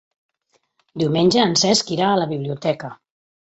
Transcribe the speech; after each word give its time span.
Diumenge 1.03 1.43
en 1.49 1.53
Cesc 1.65 1.93
irà 1.97 2.09
a 2.15 2.17
la 2.23 2.27
biblioteca. 2.33 2.91